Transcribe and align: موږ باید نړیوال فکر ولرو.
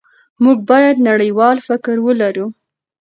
موږ 0.43 0.57
باید 0.69 0.97
نړیوال 1.09 1.57
فکر 1.67 1.95
ولرو. 2.05 2.47